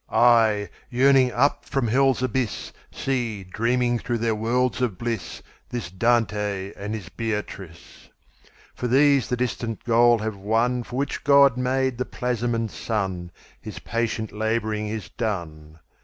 [0.11, 6.73] I, yearning up from Hell's abyss, See, dreaming through their worlds of bliss, This Dante
[6.75, 8.09] and his Beatrice!
[8.73, 13.29] For these the distant goal have wonFor which God made the plasm and sun;
[13.61, 15.77] His patient labouring is done.